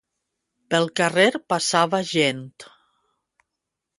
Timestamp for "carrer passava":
0.99-2.01